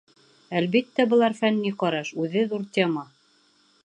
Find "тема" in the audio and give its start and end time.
2.79-3.05